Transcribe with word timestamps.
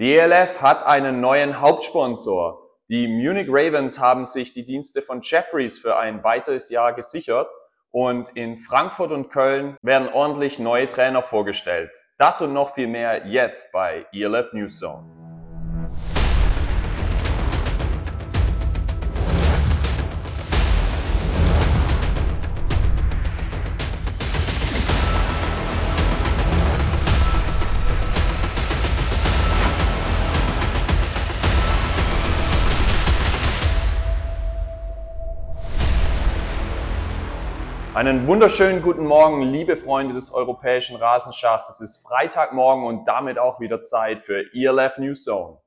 Die 0.00 0.12
ELF 0.12 0.60
hat 0.60 0.84
einen 0.84 1.20
neuen 1.20 1.60
Hauptsponsor. 1.60 2.68
Die 2.90 3.06
Munich 3.06 3.46
Ravens 3.48 4.00
haben 4.00 4.26
sich 4.26 4.52
die 4.52 4.64
Dienste 4.64 5.02
von 5.02 5.20
Jeffries 5.22 5.78
für 5.78 5.96
ein 5.96 6.24
weiteres 6.24 6.68
Jahr 6.68 6.94
gesichert 6.94 7.46
und 7.92 8.30
in 8.30 8.58
Frankfurt 8.58 9.12
und 9.12 9.30
Köln 9.30 9.76
werden 9.82 10.08
ordentlich 10.08 10.58
neue 10.58 10.88
Trainer 10.88 11.22
vorgestellt. 11.22 11.92
Das 12.18 12.42
und 12.42 12.52
noch 12.52 12.74
viel 12.74 12.88
mehr 12.88 13.28
jetzt 13.28 13.70
bei 13.70 14.04
ELF 14.12 14.52
News 14.52 14.80
Zone. 14.80 15.23
Einen 37.94 38.26
wunderschönen 38.26 38.82
guten 38.82 39.06
Morgen, 39.06 39.42
liebe 39.42 39.76
Freunde 39.76 40.14
des 40.14 40.34
europäischen 40.34 40.96
Rasenschachs. 40.96 41.70
Es 41.70 41.80
ist 41.80 42.04
Freitagmorgen 42.04 42.84
und 42.86 43.06
damit 43.06 43.38
auch 43.38 43.60
wieder 43.60 43.84
Zeit 43.84 44.20
für 44.20 44.52
ELF 44.52 44.98
News 44.98 45.22
Zone. 45.22 45.60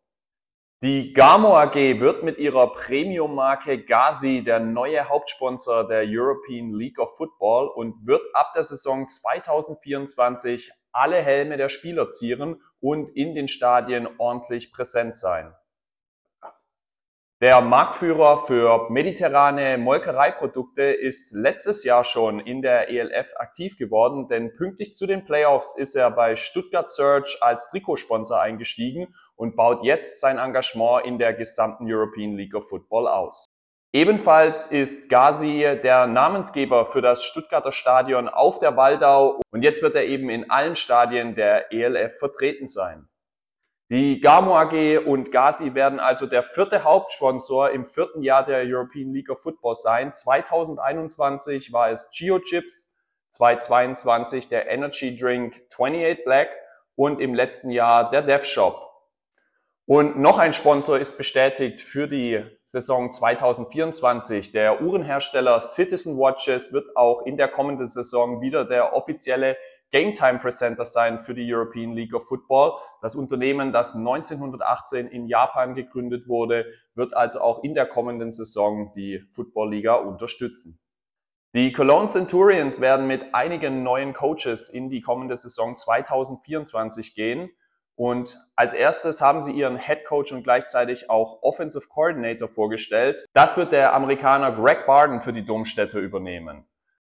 Die 0.84 1.14
Gamo 1.14 1.56
AG 1.56 1.76
wird 2.02 2.24
mit 2.24 2.38
ihrer 2.38 2.74
Premium-Marke 2.74 3.86
Gazi 3.86 4.44
der 4.44 4.60
neue 4.60 5.08
Hauptsponsor 5.08 5.88
der 5.88 6.04
European 6.06 6.74
League 6.74 7.00
of 7.00 7.16
Football 7.16 7.70
und 7.70 8.06
wird 8.06 8.24
ab 8.34 8.52
der 8.54 8.64
Saison 8.66 9.08
2024 9.08 10.74
alle 10.92 11.22
Helme 11.22 11.56
der 11.56 11.70
Spieler 11.70 12.10
zieren 12.10 12.62
und 12.82 13.08
in 13.16 13.36
den 13.36 13.48
Stadien 13.48 14.06
ordentlich 14.18 14.74
präsent 14.74 15.16
sein. 15.16 15.56
Der 17.40 17.62
Marktführer 17.62 18.40
für 18.48 18.90
mediterrane 18.90 19.78
Molkereiprodukte 19.78 20.82
ist 20.82 21.34
letztes 21.34 21.84
Jahr 21.84 22.04
schon 22.04 22.40
in 22.40 22.64
der 22.64 22.90
ELF 22.90 23.36
aktiv 23.36 23.78
geworden, 23.78 24.28
denn 24.28 24.56
pünktlich 24.56 24.94
zu 24.94 25.06
den 25.06 25.24
Playoffs 25.24 25.78
ist 25.78 25.96
er 25.96 26.10
bei 26.10 26.36
Stuttgart 26.36 26.90
Search 26.90 27.38
als 27.42 27.70
Trikotsponsor 27.70 28.42
eingestiegen 28.42 29.14
und 29.36 29.56
baut 29.56 29.84
jetzt 29.84 30.20
sein 30.20 30.40
Engagement 30.40 31.06
in 31.06 31.20
der 31.20 31.36
gesamten 31.36 31.86
European 31.88 32.36
League 32.36 32.56
of 32.56 32.68
Football 32.70 33.08
aus. 33.08 33.46
Ebenfalls 33.94 34.72
ist 34.72 35.08
Gazi 35.08 35.80
der 35.84 36.08
Namensgeber 36.08 36.88
für 36.88 37.04
das 37.04 37.24
Stuttgarter 37.24 37.72
Stadion 37.72 38.30
auf 38.30 38.58
der 38.58 38.76
Waldau 38.78 39.40
und 39.52 39.62
jetzt 39.62 39.84
wird 39.84 39.94
er 39.94 40.06
eben 40.06 40.32
in 40.32 40.50
allen 40.50 40.76
Stadien 40.76 41.36
der 41.36 41.72
ELF 41.72 42.18
vertreten 42.18 42.66
sein. 42.66 43.08
Die 43.90 44.20
Gamo 44.20 44.54
AG 44.58 44.98
und 45.06 45.32
Gazi 45.32 45.74
werden 45.74 46.02
also 46.02 46.26
der 46.26 46.44
vierte 46.44 46.84
Hauptsponsor 46.84 47.70
im 47.70 47.86
vierten 47.86 48.22
Jahr 48.22 48.44
der 48.44 48.64
European 48.66 49.14
League 49.14 49.30
of 49.30 49.42
Football 49.42 49.76
sein. 49.76 50.12
2021 50.12 51.72
war 51.72 51.90
es 51.90 52.12
GeoChips, 52.12 52.94
2022 53.30 54.50
der 54.50 54.70
Energy 54.70 55.16
Drink 55.16 55.64
28 55.72 56.26
Black 56.26 56.50
und 56.96 57.22
im 57.22 57.34
letzten 57.34 57.72
Jahr 57.72 58.10
der 58.10 58.24
Dev 58.24 58.44
Shop. 58.44 58.88
Und 59.86 60.20
noch 60.20 60.38
ein 60.38 60.52
Sponsor 60.52 61.00
ist 61.00 61.18
bestätigt 61.18 61.80
für 61.80 62.10
die 62.10 62.44
Saison 62.64 63.14
2024. 63.14 64.52
Der 64.52 64.82
Uhrenhersteller 64.82 65.62
Citizen 65.62 66.18
Watches 66.18 66.74
wird 66.74 66.98
auch 66.98 67.26
in 67.26 67.38
der 67.38 67.48
kommenden 67.48 67.88
Saison 67.88 68.42
wieder 68.42 68.66
der 68.66 68.94
offizielle 68.94 69.56
Game 69.92 70.14
Time 70.14 70.40
Presenter 70.40 70.86
sein 70.86 71.18
für 71.18 71.34
die 71.34 71.52
European 71.52 71.94
League 71.94 72.14
of 72.14 72.28
Football. 72.28 72.78
Das 73.02 73.16
Unternehmen, 73.16 73.72
das 73.72 73.96
1918 73.96 75.08
in 75.08 75.28
Japan 75.28 75.76
gegründet 75.76 76.28
wurde, 76.28 76.66
wird 76.96 77.16
also 77.16 77.40
auch 77.40 77.64
in 77.64 77.74
der 77.74 77.86
kommenden 77.86 78.32
Saison 78.32 78.92
die 78.96 79.24
Football 79.32 79.72
Liga 79.72 79.96
unterstützen. 79.96 80.80
Die 81.56 81.72
Cologne 81.72 82.08
Centurions 82.08 82.82
werden 82.82 83.08
mit 83.08 83.34
einigen 83.34 83.82
neuen 83.82 84.14
Coaches 84.14 84.70
in 84.70 84.90
die 84.90 85.02
kommende 85.02 85.38
Saison 85.38 85.76
2024 85.76 87.16
gehen. 87.16 87.50
Und 87.96 88.38
als 88.56 88.74
erstes 88.74 89.22
haben 89.22 89.42
sie 89.42 89.54
ihren 89.54 89.80
Head 89.80 90.06
Coach 90.06 90.32
und 90.32 90.44
gleichzeitig 90.44 91.10
auch 91.10 91.42
Offensive 91.42 91.88
Coordinator 91.88 92.48
vorgestellt. 92.48 93.26
Das 93.34 93.58
wird 93.58 93.72
der 93.72 93.96
Amerikaner 93.96 94.52
Greg 94.52 94.86
Barden 94.86 95.20
für 95.20 95.34
die 95.34 95.46
Domstädte 95.46 96.00
übernehmen. 96.00 96.68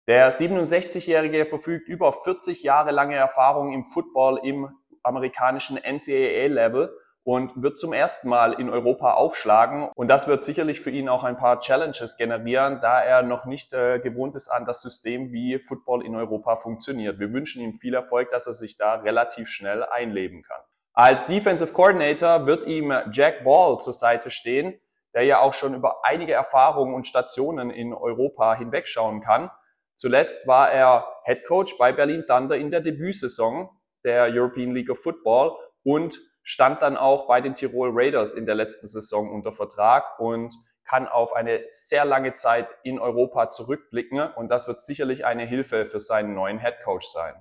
Der 0.07 0.33
67-Jährige 0.33 1.45
verfügt 1.45 1.87
über 1.87 2.11
40 2.11 2.61
Jahre 2.61 2.91
lange 2.91 3.15
Erfahrung 3.15 3.71
im 3.71 3.85
Football 3.85 4.39
im 4.43 4.69
amerikanischen 5.01 5.77
NCAA-Level 5.77 6.93
und 7.23 7.61
wird 7.61 7.79
zum 7.79 7.93
ersten 7.93 8.27
Mal 8.27 8.51
in 8.59 8.69
Europa 8.69 9.13
aufschlagen. 9.13 9.89
Und 9.95 10.09
das 10.09 10.27
wird 10.27 10.43
sicherlich 10.43 10.81
für 10.81 10.89
ihn 10.89 11.07
auch 11.07 11.23
ein 11.23 11.37
paar 11.37 11.61
Challenges 11.61 12.17
generieren, 12.17 12.79
da 12.81 13.01
er 13.01 13.23
noch 13.23 13.45
nicht 13.45 13.73
äh, 13.73 13.99
gewohnt 13.99 14.35
ist 14.35 14.49
an 14.49 14.65
das 14.65 14.81
System, 14.81 15.31
wie 15.31 15.57
Football 15.59 16.05
in 16.05 16.15
Europa 16.15 16.57
funktioniert. 16.57 17.19
Wir 17.19 17.31
wünschen 17.31 17.61
ihm 17.61 17.71
viel 17.71 17.93
Erfolg, 17.93 18.29
dass 18.29 18.45
er 18.45 18.53
sich 18.53 18.77
da 18.77 18.95
relativ 18.95 19.47
schnell 19.47 19.85
einleben 19.85 20.43
kann. 20.43 20.59
Als 20.93 21.25
Defensive 21.27 21.71
Coordinator 21.71 22.45
wird 22.45 22.65
ihm 22.67 22.93
Jack 23.13 23.45
Ball 23.45 23.77
zur 23.79 23.93
Seite 23.93 24.29
stehen, 24.29 24.77
der 25.13 25.23
ja 25.23 25.39
auch 25.39 25.53
schon 25.53 25.73
über 25.73 26.03
einige 26.03 26.33
Erfahrungen 26.33 26.93
und 26.93 27.07
Stationen 27.07 27.69
in 27.69 27.93
Europa 27.93 28.53
hinwegschauen 28.55 29.21
kann. 29.21 29.49
Zuletzt 29.95 30.47
war 30.47 30.71
er 30.71 31.07
Head 31.25 31.45
Coach 31.45 31.77
bei 31.77 31.91
Berlin 31.91 32.25
Thunder 32.27 32.55
in 32.57 32.71
der 32.71 32.81
Debütsaison 32.81 33.69
der 34.03 34.25
European 34.25 34.73
League 34.73 34.89
of 34.89 35.01
Football 35.01 35.55
und 35.83 36.19
stand 36.41 36.81
dann 36.81 36.97
auch 36.97 37.27
bei 37.27 37.41
den 37.41 37.55
Tirol 37.55 37.91
Raiders 37.93 38.33
in 38.33 38.45
der 38.45 38.55
letzten 38.55 38.87
Saison 38.87 39.31
unter 39.31 39.51
Vertrag 39.51 40.19
und 40.19 40.53
kann 40.83 41.07
auf 41.07 41.33
eine 41.33 41.63
sehr 41.71 42.03
lange 42.03 42.33
Zeit 42.33 42.75
in 42.83 42.99
Europa 42.99 43.49
zurückblicken 43.49 44.19
und 44.35 44.49
das 44.49 44.67
wird 44.67 44.81
sicherlich 44.81 45.25
eine 45.25 45.45
Hilfe 45.45 45.85
für 45.85 45.99
seinen 45.99 46.33
neuen 46.33 46.59
Head 46.59 46.81
Coach 46.83 47.07
sein. 47.07 47.33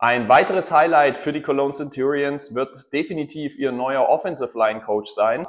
Ein 0.00 0.28
weiteres 0.28 0.70
Highlight 0.70 1.18
für 1.18 1.32
die 1.32 1.42
Cologne 1.42 1.72
Centurions 1.72 2.54
wird 2.54 2.92
definitiv 2.92 3.58
ihr 3.58 3.72
neuer 3.72 4.08
Offensive 4.08 4.56
Line 4.56 4.80
Coach 4.80 5.10
sein. 5.10 5.44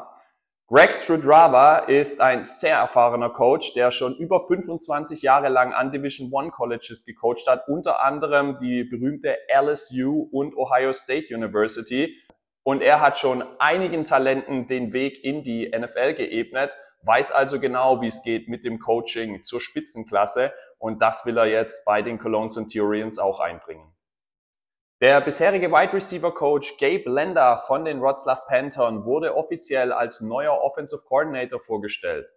Greg 0.71 0.93
Strudrava 0.93 1.79
ist 1.87 2.21
ein 2.21 2.45
sehr 2.45 2.75
erfahrener 2.75 3.31
Coach, 3.31 3.73
der 3.73 3.89
schon 3.89 4.15
über 4.17 4.45
25 4.45 5.23
Jahre 5.23 5.49
lang 5.49 5.73
an 5.73 5.91
Division 5.91 6.29
One 6.31 6.51
Colleges 6.51 7.05
gecoacht 7.05 7.47
hat, 7.47 7.67
unter 7.67 8.03
anderem 8.03 8.59
die 8.59 8.83
berühmte 8.83 9.35
LSU 9.51 10.29
und 10.31 10.55
Ohio 10.55 10.93
State 10.93 11.33
University. 11.33 12.15
Und 12.61 12.83
er 12.83 13.01
hat 13.01 13.17
schon 13.17 13.43
einigen 13.57 14.05
Talenten 14.05 14.67
den 14.67 14.93
Weg 14.93 15.23
in 15.23 15.41
die 15.41 15.71
NFL 15.75 16.13
geebnet, 16.13 16.77
weiß 17.01 17.31
also 17.31 17.59
genau, 17.59 18.03
wie 18.03 18.07
es 18.09 18.21
geht 18.21 18.47
mit 18.47 18.63
dem 18.63 18.77
Coaching 18.77 19.41
zur 19.41 19.61
Spitzenklasse. 19.61 20.53
Und 20.77 21.01
das 21.01 21.25
will 21.25 21.39
er 21.39 21.47
jetzt 21.47 21.83
bei 21.83 22.03
den 22.03 22.19
Cologne 22.19 22.49
Centurions 22.49 23.17
auch 23.17 23.39
einbringen. 23.39 23.91
Der 25.01 25.21
bisherige 25.21 25.71
Wide 25.71 25.93
Receiver 25.93 26.33
Coach 26.33 26.75
Gabe 26.75 27.09
Lender 27.09 27.57
von 27.57 27.85
den 27.85 28.01
Wroclaw 28.01 28.41
Panthers 28.49 29.05
wurde 29.05 29.33
offiziell 29.33 29.93
als 29.93 30.19
neuer 30.19 30.59
Offensive 30.61 31.03
Coordinator 31.07 31.61
vorgestellt. 31.61 32.27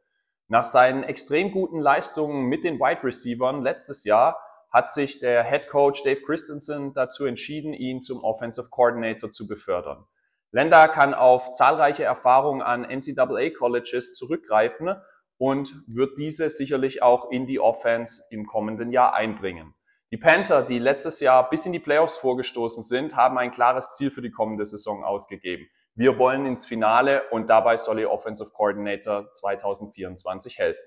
Nach 0.47 0.63
seinen 0.63 1.03
extrem 1.03 1.51
guten 1.51 1.81
Leistungen 1.81 2.45
mit 2.45 2.63
den 2.63 2.79
Wide 2.79 3.03
Receivern 3.03 3.63
letztes 3.63 4.05
Jahr 4.05 4.39
hat 4.71 4.89
sich 4.89 5.19
der 5.19 5.43
Head 5.43 5.67
Coach 5.67 6.05
Dave 6.05 6.23
Christensen 6.23 6.95
dazu 6.95 7.25
entschieden, 7.25 7.75
ihn 7.75 8.01
zum 8.01 8.23
Offensive 8.23 8.69
Coordinator 8.71 9.33
zu 9.33 9.49
befördern. 9.49 10.07
Lender 10.53 10.87
kann 10.87 11.15
auf 11.15 11.55
zahlreiche 11.55 12.05
Erfahrungen 12.05 12.63
an 12.63 12.83
NCAA 12.83 13.51
Colleges 13.51 14.15
zurückgreifen 14.15 14.95
und 15.37 15.75
wird 15.89 16.17
diese 16.17 16.49
sicherlich 16.49 17.03
auch 17.03 17.33
in 17.33 17.45
die 17.47 17.59
Offense 17.59 18.23
im 18.31 18.47
kommenden 18.47 18.93
Jahr 18.93 19.15
einbringen. 19.15 19.75
Die 20.13 20.19
Panther, 20.19 20.61
die 20.61 20.79
letztes 20.79 21.21
Jahr 21.21 21.49
bis 21.49 21.65
in 21.65 21.73
die 21.73 21.79
Playoffs 21.79 22.19
vorgestoßen 22.19 22.83
sind, 22.83 23.17
haben 23.17 23.39
ein 23.39 23.51
klares 23.51 23.97
Ziel 23.97 24.11
für 24.11 24.21
die 24.21 24.31
kommende 24.31 24.67
Saison 24.67 25.05
ausgegeben. 25.05 25.67
Wir 25.95 26.19
wollen 26.19 26.45
ins 26.45 26.67
Finale 26.67 27.23
und 27.31 27.49
dabei 27.49 27.79
soll 27.79 27.99
ihr 27.99 28.11
Offensive 28.11 28.51
Coordinator 28.51 29.33
2024 29.33 30.59
helfen. 30.59 30.85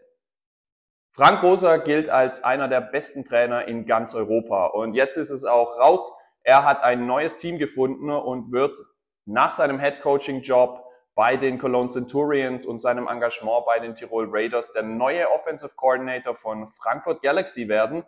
Frank 1.12 1.42
Rosa 1.42 1.78
gilt 1.78 2.08
als 2.08 2.44
einer 2.44 2.68
der 2.68 2.82
besten 2.82 3.26
Trainer 3.26 3.68
in 3.68 3.88
ganz 3.88 4.14
Europa 4.14 4.68
und 4.68 4.94
jetzt 4.94 5.18
ist 5.18 5.32
es 5.32 5.44
auch 5.44 5.80
raus. 5.80 6.14
Er 6.44 6.64
hat 6.64 6.84
ein 6.84 7.08
neues 7.08 7.36
Team 7.36 7.58
gefunden 7.58 8.12
und 8.12 8.52
wird 8.52 8.78
nach 9.26 9.50
seinem 9.50 9.80
Head 9.80 10.02
Coaching 10.02 10.42
Job 10.42 10.84
bei 11.16 11.36
den 11.36 11.58
Cologne 11.58 11.90
Centurions 11.90 12.64
und 12.64 12.78
seinem 12.78 13.08
Engagement 13.08 13.66
bei 13.66 13.80
den 13.80 13.96
Tirol 13.96 14.28
Raiders 14.30 14.72
der 14.74 14.84
neue 14.84 15.32
Offensive 15.32 15.74
Coordinator 15.76 16.36
von 16.36 16.68
Frankfurt 16.68 17.24
Galaxy 17.24 17.68
werden 17.68 18.06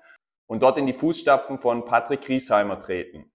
und 0.47 0.63
dort 0.63 0.77
in 0.77 0.87
die 0.87 0.93
Fußstapfen 0.93 1.59
von 1.59 1.85
Patrick 1.85 2.21
Griesheimer 2.21 2.79
treten. 2.79 3.31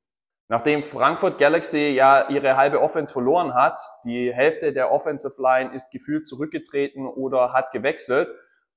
Nachdem 0.49 0.83
Frankfurt 0.83 1.39
Galaxy 1.39 1.95
ja 1.95 2.29
ihre 2.29 2.57
halbe 2.57 2.83
Offense 2.83 3.13
verloren 3.13 3.55
hat, 3.55 3.79
die 4.05 4.35
Hälfte 4.35 4.73
der 4.73 4.91
Offensive 4.93 5.41
Line 5.41 5.73
ist 5.73 5.93
gefühlt 5.93 6.27
zurückgetreten 6.27 7.07
oder 7.07 7.53
hat 7.53 7.71
gewechselt, 7.71 8.29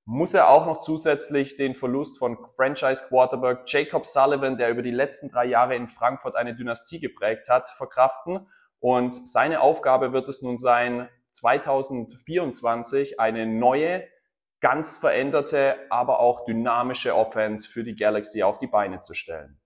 muss 0.06 0.34
er 0.34 0.48
auch 0.48 0.66
noch 0.66 0.78
zusätzlich 0.78 1.56
den 1.56 1.74
Verlust 1.74 2.18
von 2.18 2.38
Franchise 2.56 3.04
Quarterback 3.08 3.62
Jacob 3.66 4.06
Sullivan, 4.06 4.56
der 4.56 4.70
über 4.70 4.82
die 4.82 4.92
letzten 4.92 5.28
drei 5.30 5.46
Jahre 5.46 5.74
in 5.74 5.88
Frankfurt 5.88 6.36
eine 6.36 6.54
Dynastie 6.54 7.00
geprägt 7.00 7.48
hat, 7.50 7.68
verkraften. 7.68 8.46
Und 8.78 9.28
seine 9.28 9.60
Aufgabe 9.60 10.12
wird 10.12 10.28
es 10.28 10.42
nun 10.42 10.58
sein, 10.58 11.08
2024 11.32 13.18
eine 13.18 13.46
neue, 13.46 14.04
ganz 14.60 14.98
veränderte, 14.98 15.76
aber 15.90 16.20
auch 16.20 16.44
dynamische 16.44 17.14
Offense 17.14 17.68
für 17.68 17.84
die 17.84 17.94
Galaxy 17.94 18.42
auf 18.42 18.58
die 18.58 18.66
Beine 18.66 19.00
zu 19.00 19.14
stellen. 19.14 19.60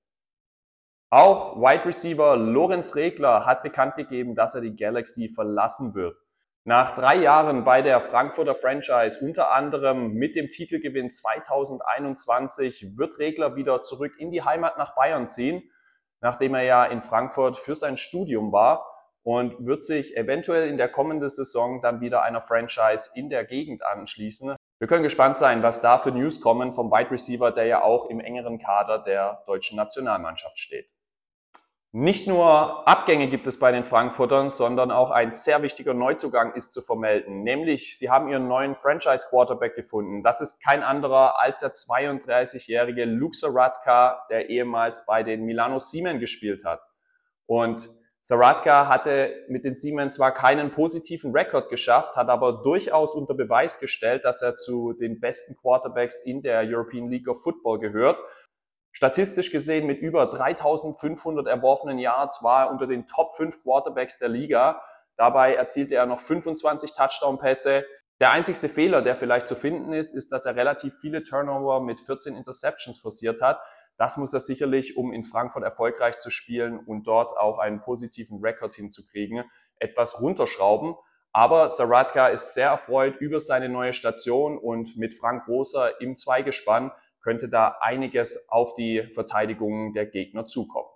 Auch 1.11 1.57
Wide 1.57 1.87
Receiver 1.87 2.37
Lorenz 2.37 2.95
Regler 2.95 3.45
hat 3.45 3.63
bekannt 3.63 3.97
gegeben, 3.97 4.35
dass 4.35 4.55
er 4.55 4.61
die 4.61 4.77
Galaxy 4.77 5.29
verlassen 5.29 5.95
wird. 5.95 6.17
Nach 6.65 6.93
drei 6.93 7.17
Jahren 7.17 7.65
bei 7.65 7.83
der 7.83 8.01
Frankfurter 8.01 8.55
Franchise, 8.55 9.19
unter 9.25 9.51
anderem 9.51 10.13
mit 10.13 10.37
dem 10.37 10.51
Titelgewinn 10.51 11.11
2021, 11.11 12.99
wird 12.99 13.19
Regler 13.19 13.57
wieder 13.57 13.83
zurück 13.83 14.13
in 14.19 14.31
die 14.31 14.43
Heimat 14.43 14.77
nach 14.77 14.95
Bayern 14.95 15.27
ziehen, 15.27 15.63
nachdem 16.21 16.55
er 16.55 16.63
ja 16.63 16.85
in 16.85 17.01
Frankfurt 17.01 17.57
für 17.57 17.75
sein 17.75 17.97
Studium 17.97 18.53
war 18.53 18.87
und 19.23 19.67
wird 19.67 19.83
sich 19.85 20.17
eventuell 20.17 20.69
in 20.69 20.77
der 20.77 20.89
kommenden 20.89 21.29
Saison 21.29 21.81
dann 21.83 22.01
wieder 22.01 22.23
einer 22.23 22.43
Franchise 22.43 23.11
in 23.15 23.31
der 23.31 23.45
Gegend 23.45 23.85
anschließen. 23.85 24.55
Wir 24.81 24.87
können 24.87 25.03
gespannt 25.03 25.37
sein, 25.37 25.63
was 25.63 25.83
da 25.83 25.99
für 25.99 26.11
News 26.11 26.41
kommen 26.41 26.73
vom 26.73 26.91
Wide 26.91 27.11
Receiver, 27.11 27.53
der 27.53 27.67
ja 27.67 27.83
auch 27.83 28.09
im 28.09 28.19
engeren 28.19 28.59
Kader 28.59 28.99
der 28.99 29.43
deutschen 29.47 29.77
Nationalmannschaft 29.77 30.59
steht. 30.59 30.89
Nicht 31.93 32.27
nur 32.27 32.89
Abgänge 32.89 33.29
gibt 33.29 33.47
es 33.47 33.59
bei 33.59 33.73
den 33.73 33.85
Frankfurtern, 33.85 34.49
sondern 34.49 34.91
auch 34.91 35.11
ein 35.11 35.33
sehr 35.33 35.61
wichtiger 35.61 35.93
Neuzugang 35.93 36.55
ist 36.55 36.73
zu 36.73 36.81
vermelden. 36.81 37.43
Nämlich, 37.43 37.99
sie 37.99 38.09
haben 38.09 38.29
ihren 38.29 38.49
neuen 38.49 38.75
Franchise-Quarterback 38.75 39.75
gefunden. 39.75 40.23
Das 40.23 40.41
ist 40.41 40.65
kein 40.65 40.83
anderer 40.83 41.39
als 41.39 41.59
der 41.59 41.75
32-jährige 41.75 43.05
Luke 43.05 43.37
Saratka, 43.37 44.25
der 44.31 44.49
ehemals 44.49 45.05
bei 45.05 45.23
den 45.23 45.45
Milano 45.45 45.79
Siemen 45.79 46.21
gespielt 46.21 46.65
hat. 46.65 46.81
Und 47.45 47.91
Saratka 48.23 48.87
hatte 48.87 49.35
mit 49.49 49.65
den 49.65 49.75
Siemens 49.75 50.17
zwar 50.17 50.33
keinen 50.33 50.73
positiven 50.73 51.33
Rekord 51.33 51.71
geschafft, 51.71 52.17
hat 52.17 52.29
aber 52.29 52.63
durchaus 52.63 53.15
unter 53.15 53.35
Beweis 53.35 53.81
gestellt, 53.81 54.25
dass 54.25 54.43
er 54.43 54.57
zu 54.57 54.93
den 54.93 55.21
besten 55.21 55.57
Quarterbacks 55.57 56.25
in 56.25 56.43
der 56.43 56.63
European 56.65 57.09
League 57.09 57.29
of 57.29 57.43
Football 57.43 57.79
gehört. 57.79 58.19
Statistisch 58.93 59.51
gesehen 59.51 59.87
mit 59.87 60.01
über 60.01 60.27
3500 60.27 61.47
erworfenen 61.47 61.99
Yards 61.99 62.43
war 62.43 62.67
er 62.67 62.71
unter 62.71 62.87
den 62.87 63.07
Top 63.07 63.35
5 63.35 63.63
Quarterbacks 63.63 64.19
der 64.19 64.29
Liga. 64.29 64.83
Dabei 65.17 65.55
erzielte 65.55 65.95
er 65.95 66.07
noch 66.07 66.21
25 66.21 66.93
Touchdown-Pässe. 66.93 67.87
Der 68.21 68.33
einzigste 68.33 68.69
Fehler, 68.69 69.01
der 69.01 69.17
vielleicht 69.17 69.49
zu 69.49 69.55
finden 69.55 69.95
ist, 69.95 70.15
ist, 70.15 70.31
dass 70.33 70.45
er 70.45 70.57
relativ 70.57 70.95
viele 71.01 71.23
Turnover 71.23 71.81
mit 71.81 72.01
14 72.01 72.37
Interceptions 72.37 72.99
forciert 72.99 73.41
hat. 73.41 73.61
Das 74.01 74.17
muss 74.17 74.33
er 74.33 74.41
sicherlich, 74.41 74.97
um 74.97 75.13
in 75.13 75.25
Frankfurt 75.25 75.63
erfolgreich 75.63 76.17
zu 76.17 76.31
spielen 76.31 76.79
und 76.79 77.07
dort 77.07 77.37
auch 77.37 77.59
einen 77.59 77.83
positiven 77.83 78.41
Rekord 78.41 78.73
hinzukriegen, 78.73 79.45
etwas 79.79 80.23
runterschrauben. 80.23 80.95
Aber 81.35 81.69
Saratka 81.69 82.29
ist 82.29 82.55
sehr 82.55 82.69
erfreut 82.69 83.17
über 83.21 83.41
seine 83.41 83.69
neue 83.69 83.93
Station 83.93 84.57
und 84.57 84.97
mit 84.97 85.13
Frank 85.13 85.45
Großer 85.45 86.01
im 86.01 86.17
Zweigespann 86.17 86.93
könnte 87.21 87.51
da 87.51 87.77
einiges 87.83 88.49
auf 88.49 88.73
die 88.73 89.03
Verteidigung 89.13 89.93
der 89.93 90.07
Gegner 90.07 90.47
zukommen. 90.47 90.89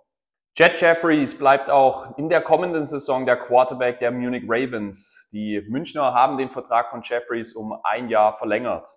Jet 0.57 0.81
Jeffries 0.81 1.37
bleibt 1.37 1.69
auch 1.69 2.17
in 2.17 2.29
der 2.29 2.41
kommenden 2.41 2.87
Saison 2.87 3.27
der 3.27 3.37
Quarterback 3.37 3.99
der 3.99 4.09
Munich 4.09 4.45
Ravens. 4.47 5.29
Die 5.31 5.61
Münchner 5.69 6.15
haben 6.15 6.39
den 6.39 6.49
Vertrag 6.49 6.89
von 6.89 7.03
Jeffries 7.03 7.53
um 7.53 7.77
ein 7.83 8.09
Jahr 8.09 8.33
verlängert. 8.33 8.89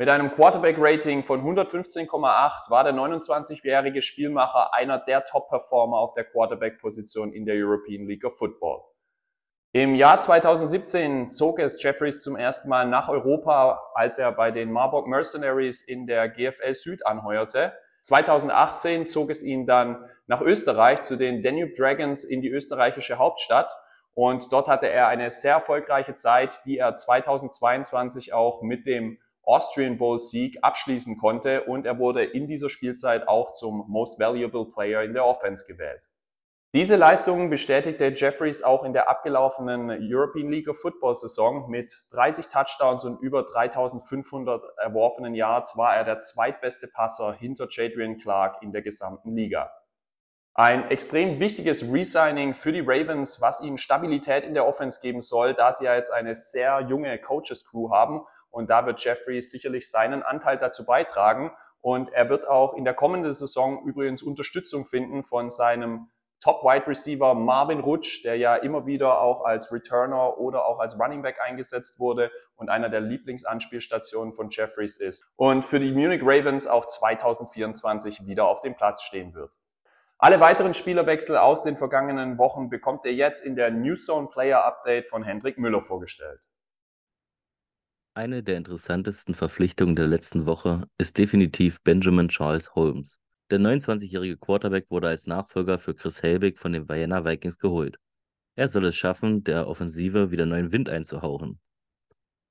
Mit 0.00 0.08
einem 0.08 0.30
Quarterback-Rating 0.30 1.24
von 1.24 1.42
115,8 1.42 2.70
war 2.70 2.84
der 2.84 2.94
29-jährige 2.94 4.00
Spielmacher 4.00 4.72
einer 4.72 4.96
der 4.96 5.24
Top-Performer 5.24 5.98
auf 5.98 6.14
der 6.14 6.22
Quarterback-Position 6.22 7.32
in 7.32 7.44
der 7.44 7.56
European 7.56 8.06
League 8.06 8.24
of 8.24 8.38
Football. 8.38 8.84
Im 9.72 9.96
Jahr 9.96 10.20
2017 10.20 11.32
zog 11.32 11.58
es 11.58 11.82
Jeffries 11.82 12.22
zum 12.22 12.36
ersten 12.36 12.68
Mal 12.68 12.86
nach 12.86 13.08
Europa, 13.08 13.90
als 13.92 14.18
er 14.18 14.30
bei 14.30 14.52
den 14.52 14.70
Marburg 14.70 15.08
Mercenaries 15.08 15.82
in 15.82 16.06
der 16.06 16.28
GFL 16.28 16.74
Süd 16.74 17.04
anheuerte. 17.04 17.72
2018 18.02 19.08
zog 19.08 19.30
es 19.30 19.42
ihn 19.42 19.66
dann 19.66 20.08
nach 20.28 20.42
Österreich 20.42 21.02
zu 21.02 21.16
den 21.16 21.42
Danube 21.42 21.72
Dragons 21.76 22.22
in 22.22 22.40
die 22.40 22.50
österreichische 22.50 23.18
Hauptstadt. 23.18 23.76
Und 24.14 24.52
dort 24.52 24.68
hatte 24.68 24.88
er 24.88 25.08
eine 25.08 25.32
sehr 25.32 25.54
erfolgreiche 25.54 26.14
Zeit, 26.14 26.60
die 26.66 26.78
er 26.78 26.94
2022 26.94 28.32
auch 28.32 28.62
mit 28.62 28.86
dem 28.86 29.18
Austrian 29.48 29.96
Bowl 29.96 30.20
Sieg 30.20 30.58
abschließen 30.62 31.16
konnte 31.16 31.64
und 31.64 31.86
er 31.86 31.98
wurde 31.98 32.22
in 32.22 32.46
dieser 32.46 32.68
Spielzeit 32.68 33.26
auch 33.26 33.54
zum 33.54 33.86
Most 33.88 34.20
Valuable 34.20 34.66
Player 34.66 35.02
in 35.02 35.14
der 35.14 35.24
Offense 35.24 35.64
gewählt. 35.66 36.02
Diese 36.74 36.96
Leistungen 36.96 37.48
bestätigte 37.48 38.12
Jeffries 38.14 38.62
auch 38.62 38.84
in 38.84 38.92
der 38.92 39.08
abgelaufenen 39.08 39.88
European 40.02 40.50
League 40.50 40.68
of 40.68 40.78
Football 40.78 41.14
Saison 41.14 41.70
mit 41.70 42.04
30 42.10 42.48
Touchdowns 42.48 43.06
und 43.06 43.22
über 43.22 43.42
3500 43.42 44.62
erworfenen 44.76 45.34
Yards 45.34 45.78
war 45.78 45.96
er 45.96 46.04
der 46.04 46.20
zweitbeste 46.20 46.86
Passer 46.88 47.32
hinter 47.32 47.68
Jadrian 47.70 48.18
Clark 48.18 48.62
in 48.62 48.72
der 48.72 48.82
gesamten 48.82 49.34
Liga. 49.34 49.72
Ein 50.60 50.90
extrem 50.90 51.38
wichtiges 51.38 51.84
Resigning 51.84 52.52
für 52.52 52.72
die 52.72 52.80
Ravens, 52.80 53.40
was 53.40 53.60
ihnen 53.60 53.78
Stabilität 53.78 54.42
in 54.42 54.54
der 54.54 54.66
Offense 54.66 55.00
geben 55.00 55.22
soll, 55.22 55.54
da 55.54 55.72
sie 55.72 55.84
ja 55.84 55.94
jetzt 55.94 56.12
eine 56.12 56.34
sehr 56.34 56.80
junge 56.80 57.16
Coaches 57.20 57.64
Crew 57.64 57.92
haben. 57.92 58.22
Und 58.50 58.68
da 58.68 58.84
wird 58.84 58.98
Jeffrey 58.98 59.40
sicherlich 59.40 59.88
seinen 59.88 60.24
Anteil 60.24 60.58
dazu 60.58 60.84
beitragen. 60.84 61.52
Und 61.80 62.12
er 62.12 62.28
wird 62.28 62.48
auch 62.48 62.74
in 62.74 62.84
der 62.84 62.94
kommenden 62.94 63.32
Saison 63.32 63.84
übrigens 63.86 64.20
Unterstützung 64.20 64.84
finden 64.84 65.22
von 65.22 65.48
seinem 65.48 66.10
Top 66.40 66.64
Wide 66.64 66.88
Receiver 66.88 67.34
Marvin 67.34 67.78
Rutsch, 67.78 68.24
der 68.24 68.36
ja 68.36 68.56
immer 68.56 68.84
wieder 68.84 69.20
auch 69.20 69.44
als 69.44 69.72
Returner 69.72 70.38
oder 70.38 70.66
auch 70.66 70.80
als 70.80 70.98
Running 70.98 71.22
Back 71.22 71.38
eingesetzt 71.40 72.00
wurde 72.00 72.32
und 72.56 72.68
einer 72.68 72.88
der 72.88 73.00
Lieblingsanspielstationen 73.00 74.32
von 74.32 74.50
Jeffries 74.50 74.96
ist. 74.96 75.24
Und 75.36 75.64
für 75.64 75.78
die 75.78 75.92
Munich 75.92 76.22
Ravens 76.24 76.66
auch 76.66 76.86
2024 76.86 78.26
wieder 78.26 78.48
auf 78.48 78.60
dem 78.60 78.74
Platz 78.74 79.02
stehen 79.02 79.34
wird. 79.34 79.52
Alle 80.20 80.40
weiteren 80.40 80.74
Spielerwechsel 80.74 81.36
aus 81.36 81.62
den 81.62 81.76
vergangenen 81.76 82.38
Wochen 82.38 82.68
bekommt 82.68 83.04
ihr 83.04 83.14
jetzt 83.14 83.46
in 83.46 83.54
der 83.54 83.70
Newzone 83.70 84.26
Player 84.26 84.64
Update 84.64 85.06
von 85.06 85.22
Hendrik 85.22 85.58
Müller 85.58 85.80
vorgestellt. 85.80 86.40
Eine 88.14 88.42
der 88.42 88.56
interessantesten 88.56 89.36
Verpflichtungen 89.36 89.94
der 89.94 90.08
letzten 90.08 90.44
Woche 90.44 90.88
ist 90.98 91.18
definitiv 91.18 91.80
Benjamin 91.84 92.28
Charles 92.28 92.74
Holmes. 92.74 93.20
Der 93.52 93.60
29-jährige 93.60 94.36
Quarterback 94.38 94.90
wurde 94.90 95.06
als 95.06 95.28
Nachfolger 95.28 95.78
für 95.78 95.94
Chris 95.94 96.20
Helbig 96.20 96.58
von 96.58 96.72
den 96.72 96.88
Vienna 96.88 97.24
Vikings 97.24 97.60
geholt. 97.60 97.96
Er 98.56 98.66
soll 98.66 98.86
es 98.86 98.96
schaffen, 98.96 99.44
der 99.44 99.68
Offensive 99.68 100.32
wieder 100.32 100.46
neuen 100.46 100.72
Wind 100.72 100.88
einzuhauchen. 100.88 101.60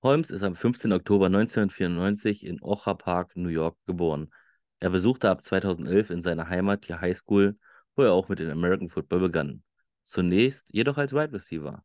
Holmes 0.01 0.29
ist 0.29 0.43
am 0.43 0.55
15. 0.55 0.93
Oktober 0.93 1.25
1994 1.25 2.45
in 2.45 2.61
Ocha 2.61 2.93
Park, 2.93 3.35
New 3.35 3.49
York, 3.49 3.75
geboren 3.85 4.31
er 4.79 4.89
besuchte 4.89 5.29
ab 5.29 5.43
2011 5.43 6.09
in 6.11 6.21
seiner 6.21 6.49
Heimat 6.49 6.87
die 6.87 6.93
High 6.93 7.17
School, 7.17 7.57
wo 7.95 8.03
er 8.03 8.13
auch 8.13 8.29
mit 8.29 8.39
dem 8.39 8.49
American 8.49 8.89
Football 8.89 9.21
begann. 9.21 9.63
Zunächst 10.03 10.69
jedoch 10.71 10.97
als 10.97 11.13
Wide 11.13 11.33
Receiver. 11.33 11.83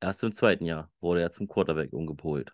Erst 0.00 0.22
im 0.22 0.32
zweiten 0.32 0.64
Jahr 0.64 0.90
wurde 1.00 1.22
er 1.22 1.32
zum 1.32 1.48
Quarterback 1.48 1.92
umgepolt. 1.92 2.52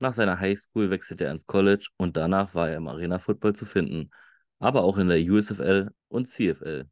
Nach 0.00 0.12
seiner 0.12 0.40
High 0.40 0.58
School 0.58 0.90
wechselte 0.90 1.24
er 1.24 1.30
ins 1.30 1.46
College 1.46 1.88
und 1.96 2.16
danach 2.16 2.54
war 2.54 2.68
er 2.68 2.76
im 2.76 2.88
Arena 2.88 3.18
Football 3.18 3.54
zu 3.54 3.64
finden, 3.64 4.10
aber 4.58 4.82
auch 4.82 4.98
in 4.98 5.08
der 5.08 5.20
USFL 5.20 5.90
und 6.08 6.26
CFL. 6.26 6.88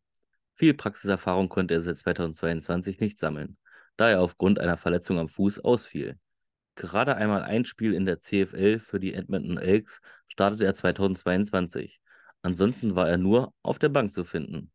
Viel 0.55 0.75
Praxiserfahrung 0.75 1.49
konnte 1.49 1.75
er 1.75 1.81
seit 1.81 1.99
2022 1.99 3.01
nicht 3.01 3.19
sammeln, 3.19 3.57
da 3.97 4.09
er 4.11 4.21
aufgrund 4.21 4.61
einer 4.61 4.77
Verletzung 4.77 5.19
am 5.19 5.29
Fuß 5.29 5.59
ausfiel. 5.59 6.19
Gerade 6.75 7.17
einmal 7.17 7.43
ein 7.43 7.64
Spiel 7.64 7.93
in 7.93 8.07
der 8.07 8.19
CFL 8.19 8.79
für 8.79 8.99
die 8.99 9.14
Edmonton 9.14 9.59
Elks 9.59 10.00
startete 10.29 10.64
er 10.64 10.75
2022. 10.75 12.00
Ansonsten 12.41 12.97
war 12.97 13.09
er 13.09 13.19
nur 13.19 13.55
auf 13.62 13.79
der 13.79 13.91
Bank 13.91 14.12
zu 14.12 14.25
finden. 14.25 14.73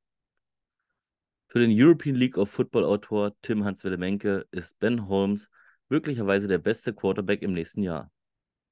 Für 1.48 1.60
den 1.60 1.72
European 1.74 2.16
League 2.16 2.38
of 2.38 2.52
Football 2.52 2.86
Autor 2.86 3.34
Tim 3.42 3.66
Hans-Willemenke 3.66 4.46
ist 4.52 4.78
Ben 4.80 5.08
Holmes 5.08 5.50
möglicherweise 5.90 6.48
der 6.48 6.60
beste 6.60 6.94
Quarterback 6.94 7.42
im 7.42 7.54
nächsten 7.54 7.84
Jahr. 7.84 8.12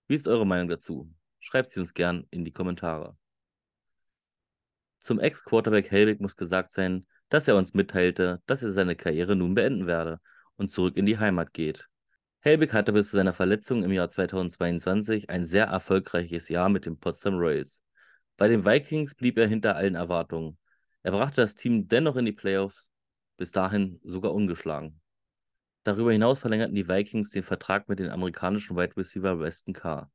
Wie 0.08 0.16
ist 0.16 0.28
eure 0.28 0.46
Meinung 0.46 0.68
dazu? 0.68 1.12
Schreibt 1.40 1.72
sie 1.72 1.80
uns 1.80 1.94
gern 1.94 2.28
in 2.30 2.46
die 2.46 2.52
Kommentare. 2.52 3.18
Zum 5.00 5.20
Ex-Quarterback 5.20 5.90
Helwig 5.90 6.20
muss 6.20 6.36
gesagt 6.36 6.74
sein, 6.74 7.08
dass 7.30 7.48
er 7.48 7.56
uns 7.56 7.74
mitteilte, 7.74 8.42
dass 8.46 8.62
er 8.62 8.72
seine 8.72 8.96
Karriere 8.96 9.36
nun 9.36 9.56
beenden 9.56 9.88
werde 9.88 10.20
und 10.58 10.70
zurück 10.70 10.98
in 10.98 11.06
die 11.06 11.18
Heimat 11.18 11.54
geht. 11.54 11.88
Helbig 12.48 12.74
hatte 12.74 12.94
bis 12.94 13.10
zu 13.10 13.16
seiner 13.16 13.34
Verletzung 13.34 13.84
im 13.84 13.92
Jahr 13.92 14.08
2022 14.08 15.32
ein 15.32 15.46
sehr 15.46 15.66
erfolgreiches 15.66 16.48
Jahr 16.48 16.70
mit 16.70 16.86
den 16.86 17.00
Potsdam 17.00 17.40
Royals. 17.40 17.82
Bei 18.38 18.48
den 18.48 18.64
Vikings 18.64 19.16
blieb 19.16 19.40
er 19.40 19.48
hinter 19.48 19.76
allen 19.76 19.96
Erwartungen. 19.96 20.60
Er 21.02 21.12
brachte 21.12 21.42
das 21.42 21.56
Team 21.56 21.88
dennoch 21.88 22.18
in 22.18 22.26
die 22.26 22.34
Playoffs, 22.34 22.92
bis 23.38 23.52
dahin 23.52 24.00
sogar 24.04 24.32
ungeschlagen. 24.32 25.02
Darüber 25.86 26.12
hinaus 26.12 26.38
verlängerten 26.38 26.76
die 26.76 26.88
Vikings 26.88 27.32
den 27.32 27.42
Vertrag 27.42 27.90
mit 27.90 27.98
dem 27.98 28.12
amerikanischen 28.12 28.78
Wide 28.78 28.96
Receiver 28.96 29.40
Weston 29.40 29.74
Carr. 29.74 30.12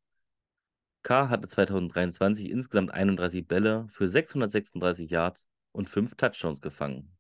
Carr 1.03 1.31
hatte 1.31 1.49
2023 1.49 2.49
insgesamt 2.49 2.95
31 2.95 3.49
Bälle 3.49 3.89
für 3.89 4.09
636 4.09 5.11
Yards 5.11 5.49
und 5.73 5.91
5 5.91 6.15
Touchdowns 6.15 6.61
gefangen. 6.61 7.11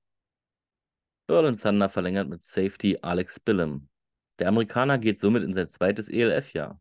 Berlin 1.26 1.56
Thunder 1.56 1.88
verlängert 1.88 2.28
mit 2.28 2.44
Safety 2.44 2.98
Alex 3.02 3.40
Billum. 3.40 3.89
Der 4.40 4.48
Amerikaner 4.48 4.96
geht 4.96 5.18
somit 5.18 5.42
in 5.42 5.52
sein 5.52 5.68
zweites 5.68 6.08
ELF-Jahr. 6.08 6.80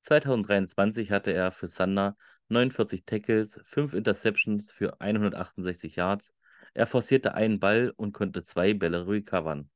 2023 0.00 1.12
hatte 1.12 1.32
er 1.32 1.52
für 1.52 1.68
Thunder 1.68 2.16
49 2.48 3.04
Tackles, 3.04 3.60
5 3.64 3.94
Interceptions 3.94 4.72
für 4.72 5.00
168 5.00 5.94
Yards. 5.94 6.34
Er 6.74 6.88
forcierte 6.88 7.34
einen 7.34 7.60
Ball 7.60 7.92
und 7.96 8.12
konnte 8.12 8.42
zwei 8.42 8.74
Bälle 8.74 9.06
recovern. 9.06 9.70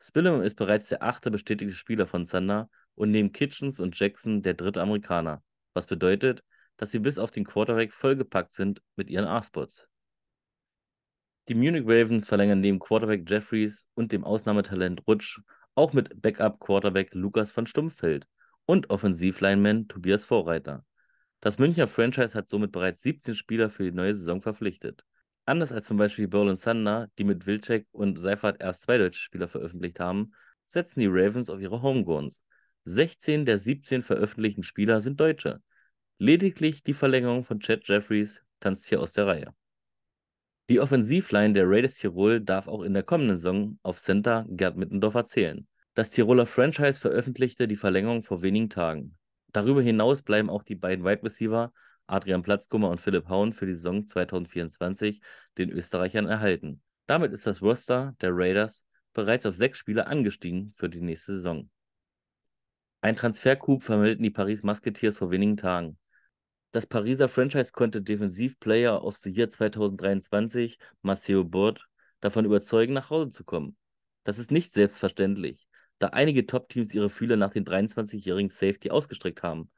Spillum 0.00 0.42
ist 0.42 0.56
bereits 0.56 0.88
der 0.88 1.02
achte 1.02 1.30
bestätigte 1.30 1.74
Spieler 1.74 2.06
von 2.06 2.26
Thunder 2.26 2.68
und 2.94 3.10
neben 3.10 3.32
Kitchens 3.32 3.80
und 3.80 3.98
Jackson 3.98 4.42
der 4.42 4.52
dritte 4.52 4.82
Amerikaner, 4.82 5.42
was 5.72 5.86
bedeutet, 5.86 6.44
dass 6.76 6.90
sie 6.90 6.98
bis 6.98 7.18
auf 7.18 7.30
den 7.30 7.46
Quarterback 7.46 7.94
vollgepackt 7.94 8.52
sind 8.52 8.82
mit 8.96 9.08
ihren 9.08 9.24
A-Spots. 9.24 9.88
Die 11.48 11.54
Munich 11.54 11.84
Ravens 11.86 12.28
verlängern 12.28 12.60
neben 12.60 12.78
Quarterback 12.78 13.28
Jeffries 13.28 13.88
und 13.94 14.12
dem 14.12 14.24
Ausnahmetalent 14.24 15.06
Rutsch 15.06 15.40
auch 15.78 15.92
mit 15.92 16.20
Backup-Quarterback 16.20 17.14
Lukas 17.14 17.52
von 17.52 17.68
Stumpfeld 17.68 18.26
und 18.66 18.90
Offensivlineman 18.90 19.86
Tobias 19.86 20.24
Vorreiter. 20.24 20.84
Das 21.40 21.60
Münchner 21.60 21.86
Franchise 21.86 22.34
hat 22.34 22.48
somit 22.48 22.72
bereits 22.72 23.00
17 23.02 23.36
Spieler 23.36 23.70
für 23.70 23.84
die 23.84 23.92
neue 23.92 24.16
Saison 24.16 24.42
verpflichtet. 24.42 25.04
Anders 25.46 25.70
als 25.70 25.86
zum 25.86 25.96
Beispiel 25.96 26.26
Berlin 26.26 26.58
Thunder, 26.60 27.08
die 27.16 27.22
mit 27.22 27.46
Wilczek 27.46 27.86
und 27.92 28.18
Seifert 28.18 28.60
erst 28.60 28.82
zwei 28.82 28.98
deutsche 28.98 29.20
Spieler 29.20 29.46
veröffentlicht 29.46 30.00
haben, 30.00 30.32
setzen 30.66 30.98
die 30.98 31.06
Ravens 31.06 31.48
auf 31.48 31.60
ihre 31.60 31.80
Homegrowns. 31.80 32.42
16 32.84 33.44
der 33.44 33.60
17 33.60 34.02
veröffentlichten 34.02 34.64
Spieler 34.64 35.00
sind 35.00 35.20
Deutsche. 35.20 35.62
Lediglich 36.18 36.82
die 36.82 36.92
Verlängerung 36.92 37.44
von 37.44 37.60
Chad 37.60 37.86
Jeffries 37.86 38.42
tanzt 38.58 38.88
hier 38.88 39.00
aus 39.00 39.12
der 39.12 39.28
Reihe. 39.28 39.54
Die 40.70 40.80
Offensivline 40.80 41.54
der 41.54 41.66
Raiders 41.66 41.94
Tirol 41.94 42.42
darf 42.42 42.68
auch 42.68 42.82
in 42.82 42.92
der 42.92 43.02
kommenden 43.02 43.38
Saison 43.38 43.78
auf 43.82 43.98
Center 43.98 44.44
Gerd 44.50 44.76
Mittendorf 44.76 45.24
zählen. 45.24 45.66
Das 45.94 46.10
Tiroler 46.10 46.44
Franchise 46.44 47.00
veröffentlichte 47.00 47.66
die 47.66 47.76
Verlängerung 47.76 48.22
vor 48.22 48.42
wenigen 48.42 48.68
Tagen. 48.68 49.16
Darüber 49.50 49.80
hinaus 49.80 50.20
bleiben 50.20 50.50
auch 50.50 50.62
die 50.62 50.74
beiden 50.74 51.06
Wide 51.06 51.22
Receiver 51.22 51.72
Adrian 52.06 52.42
Platzkummer 52.42 52.90
und 52.90 53.00
Philipp 53.00 53.30
Hauen 53.30 53.54
für 53.54 53.64
die 53.64 53.74
Saison 53.76 54.06
2024 54.06 55.22
den 55.56 55.70
Österreichern 55.70 56.26
erhalten. 56.26 56.82
Damit 57.06 57.32
ist 57.32 57.46
das 57.46 57.62
Roster 57.62 58.14
der 58.20 58.30
Raiders 58.34 58.84
bereits 59.14 59.46
auf 59.46 59.54
sechs 59.54 59.78
Spieler 59.78 60.06
angestiegen 60.06 60.70
für 60.72 60.90
die 60.90 61.00
nächste 61.00 61.32
Saison. 61.36 61.70
Ein 63.00 63.16
Transfercoup 63.16 63.84
vermeldeten 63.84 64.22
die 64.22 64.30
Paris 64.30 64.62
Musketeers 64.62 65.16
vor 65.16 65.30
wenigen 65.30 65.56
Tagen. 65.56 65.98
Das 66.70 66.86
Pariser 66.86 67.30
Franchise 67.30 67.72
konnte 67.72 68.02
Defensiv 68.02 68.60
Player 68.60 69.02
of 69.02 69.16
the 69.16 69.30
Year 69.30 69.48
2023 69.48 70.78
Maceo 71.00 71.42
Bord 71.42 71.88
davon 72.20 72.44
überzeugen, 72.44 72.92
nach 72.92 73.08
Hause 73.08 73.30
zu 73.30 73.44
kommen. 73.44 73.76
Das 74.24 74.38
ist 74.38 74.50
nicht 74.50 74.74
selbstverständlich, 74.74 75.66
da 75.98 76.08
einige 76.08 76.44
Top-Teams 76.44 76.92
ihre 76.92 77.08
Fühler 77.08 77.36
nach 77.36 77.52
den 77.52 77.64
23-jährigen 77.64 78.50
Safety 78.50 78.90
ausgestreckt 78.90 79.42
haben. 79.42 79.70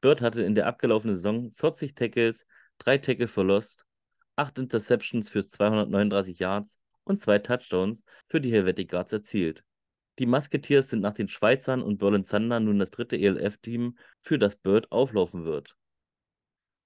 Bird 0.00 0.20
hatte 0.20 0.42
in 0.42 0.56
der 0.56 0.66
abgelaufenen 0.66 1.14
Saison 1.14 1.52
40 1.52 1.94
Tackles, 1.94 2.44
3 2.78 2.98
Tackle 2.98 3.28
for 3.28 3.44
Lost, 3.44 3.86
8 4.34 4.58
Interceptions 4.58 5.28
für 5.28 5.46
239 5.46 6.40
Yards 6.40 6.80
und 7.04 7.20
2 7.20 7.38
Touchdowns 7.38 8.02
für 8.26 8.40
die 8.40 8.50
Helvetic 8.50 8.90
Guards 8.90 9.12
erzielt. 9.12 9.62
Die 10.18 10.26
Musketeers 10.26 10.88
sind 10.88 11.00
nach 11.00 11.14
den 11.14 11.28
Schweizern 11.28 11.82
und 11.82 11.98
Berlin 11.98 12.24
Thunder 12.24 12.58
nun 12.58 12.80
das 12.80 12.90
dritte 12.90 13.16
ELF-Team, 13.16 13.96
für 14.20 14.38
das 14.38 14.56
Bird 14.56 14.90
auflaufen 14.90 15.44
wird. 15.44 15.76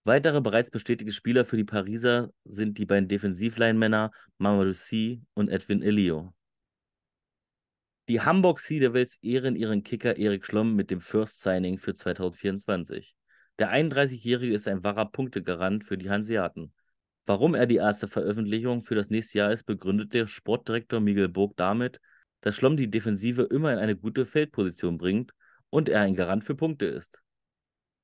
Weitere 0.07 0.41
bereits 0.41 0.71
bestätigte 0.71 1.13
Spieler 1.13 1.45
für 1.45 1.57
die 1.57 1.65
Pariser 1.65 2.31
sind 2.45 2.79
die 2.79 2.87
beiden 2.87 3.09
Defensivline-Männer 3.09 4.13
Mamadou 4.39 4.73
C. 4.73 5.21
und 5.35 5.49
Edwin 5.49 5.83
Elio. 5.83 6.33
Die 8.09 8.21
Hamburg 8.21 8.61
Sea 8.61 8.79
Devils 8.79 9.19
ehren 9.21 9.57
ihren 9.57 9.83
Kicker 9.83 10.17
Erik 10.17 10.47
Schlomm 10.47 10.77
mit 10.77 10.93
dem 10.93 11.01
First 11.01 11.43
Signing 11.43 11.79
für 11.79 11.93
2024. 11.93 13.17
Der 13.59 13.73
31-Jährige 13.73 14.55
ist 14.55 14.69
ein 14.69 14.85
wahrer 14.85 15.11
Punktegarant 15.11 15.83
für 15.83 15.99
die 15.99 16.09
Hanseaten. 16.09 16.73
Warum 17.25 17.57
er 17.57 17.67
die 17.67 17.75
erste 17.75 18.07
Veröffentlichung 18.07 18.83
für 18.83 18.95
das 18.95 19.11
nächste 19.11 19.39
Jahr 19.39 19.51
ist, 19.51 19.65
begründet 19.65 20.15
der 20.15 20.29
Sportdirektor 20.29 21.01
Miguel 21.01 21.29
Burg 21.29 21.57
damit, 21.57 21.99
dass 22.43 22.55
Schlomm 22.55 22.77
die 22.77 22.89
Defensive 22.89 23.43
immer 23.43 23.73
in 23.73 23.81
eine 23.81 23.97
gute 23.97 24.25
Feldposition 24.25 24.99
bringt 24.99 25.33
und 25.69 25.89
er 25.89 26.03
ein 26.03 26.15
Garant 26.15 26.45
für 26.45 26.55
Punkte 26.55 26.87
ist. 26.87 27.25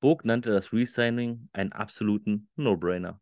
Burg 0.03 0.25
nannte 0.25 0.51
das 0.51 0.73
Resigning 0.73 1.47
einen 1.53 1.71
absoluten 1.71 2.49
No-Brainer. 2.57 3.21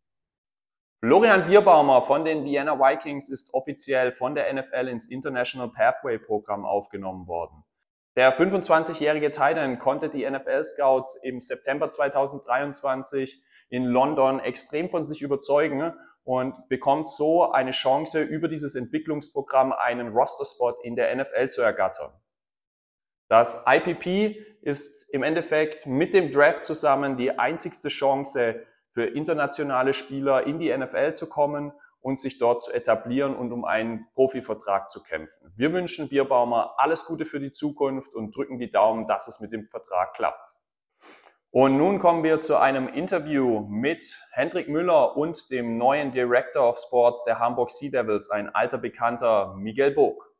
Florian 0.98 1.46
Bierbaumer 1.46 2.02
von 2.02 2.24
den 2.24 2.44
Vienna 2.44 2.76
Vikings 2.76 3.28
ist 3.28 3.54
offiziell 3.54 4.10
von 4.10 4.34
der 4.34 4.52
NFL 4.52 4.88
ins 4.88 5.08
International 5.08 5.70
Pathway 5.70 6.18
Programm 6.18 6.64
aufgenommen 6.64 7.28
worden. 7.28 7.62
Der 8.16 8.36
25-jährige 8.36 9.30
Titan 9.30 9.78
konnte 9.78 10.08
die 10.08 10.28
NFL 10.28 10.64
Scouts 10.64 11.22
im 11.22 11.38
September 11.40 11.88
2023 11.88 13.40
in 13.68 13.84
London 13.84 14.40
extrem 14.40 14.90
von 14.90 15.04
sich 15.04 15.22
überzeugen 15.22 15.92
und 16.24 16.68
bekommt 16.68 17.08
so 17.08 17.52
eine 17.52 17.70
Chance, 17.70 18.22
über 18.22 18.48
dieses 18.48 18.74
Entwicklungsprogramm 18.74 19.72
einen 19.72 20.08
Roster-Spot 20.08 20.74
in 20.82 20.96
der 20.96 21.14
NFL 21.14 21.48
zu 21.48 21.62
ergattern. 21.62 22.10
Das 23.28 23.64
IPP 23.68 24.51
ist 24.62 25.12
im 25.12 25.22
Endeffekt 25.22 25.86
mit 25.86 26.14
dem 26.14 26.30
Draft 26.30 26.64
zusammen 26.64 27.16
die 27.16 27.38
einzigste 27.38 27.88
Chance, 27.88 28.62
für 28.92 29.06
internationale 29.06 29.94
Spieler 29.94 30.46
in 30.46 30.58
die 30.58 30.76
NFL 30.76 31.14
zu 31.14 31.28
kommen 31.28 31.72
und 32.00 32.20
sich 32.20 32.38
dort 32.38 32.62
zu 32.62 32.72
etablieren 32.72 33.34
und 33.34 33.52
um 33.52 33.64
einen 33.64 34.06
Profivertrag 34.14 34.90
zu 34.90 35.02
kämpfen. 35.02 35.52
Wir 35.56 35.72
wünschen 35.72 36.08
Bierbaumer 36.08 36.74
alles 36.76 37.06
Gute 37.06 37.24
für 37.24 37.40
die 37.40 37.52
Zukunft 37.52 38.14
und 38.14 38.36
drücken 38.36 38.58
die 38.58 38.70
Daumen, 38.70 39.06
dass 39.06 39.28
es 39.28 39.40
mit 39.40 39.52
dem 39.52 39.66
Vertrag 39.68 40.14
klappt. 40.14 40.56
Und 41.50 41.76
nun 41.76 41.98
kommen 41.98 42.24
wir 42.24 42.40
zu 42.40 42.56
einem 42.56 42.88
Interview 42.88 43.60
mit 43.68 44.20
Hendrik 44.32 44.68
Müller 44.68 45.16
und 45.16 45.50
dem 45.50 45.76
neuen 45.76 46.10
Director 46.10 46.68
of 46.68 46.78
Sports 46.78 47.24
der 47.24 47.38
Hamburg 47.38 47.70
Sea 47.70 47.90
Devils, 47.90 48.30
ein 48.30 48.48
alter 48.48 48.78
Bekannter 48.78 49.54
Miguel 49.56 49.90
Bog. 49.90 50.34